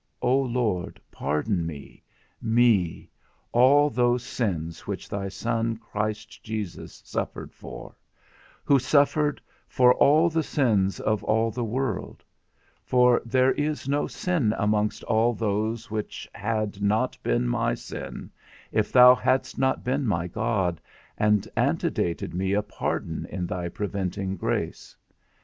O 0.23 0.35
Lord, 0.35 0.99
pardon 1.11 1.63
me, 1.63 2.01
me, 2.41 3.11
all 3.51 3.87
those 3.91 4.23
sins 4.23 4.87
which 4.87 5.07
thy 5.07 5.29
Son 5.29 5.77
Christ 5.77 6.41
Jesus 6.41 7.03
suffered 7.05 7.53
for, 7.53 7.95
who 8.63 8.79
suffered 8.79 9.39
for 9.67 9.93
all 9.93 10.27
the 10.27 10.41
sins 10.41 10.99
of 10.99 11.23
all 11.25 11.51
the 11.51 11.63
world; 11.63 12.23
for 12.83 13.21
there 13.23 13.51
is 13.51 13.87
no 13.87 14.07
sin 14.07 14.55
amongst 14.57 15.03
all 15.03 15.35
those 15.35 15.91
which 15.91 16.27
had 16.33 16.81
not 16.81 17.15
been 17.21 17.47
my 17.47 17.75
sin, 17.75 18.31
if 18.71 18.91
thou 18.91 19.13
hadst 19.13 19.59
not 19.59 19.83
been 19.83 20.07
my 20.07 20.25
God, 20.25 20.81
and 21.15 21.47
antedated 21.55 22.33
me 22.33 22.53
a 22.53 22.63
pardon 22.63 23.27
in 23.27 23.45
thy 23.45 23.69
preventing 23.69 24.35
grace. 24.35 24.97